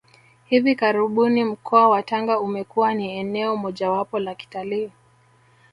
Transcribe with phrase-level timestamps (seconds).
[0.45, 4.91] Hivi karibuni mkoa wa Tanga umekuwa ni eneo mojawapo la kitalii